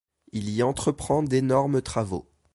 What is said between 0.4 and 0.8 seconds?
y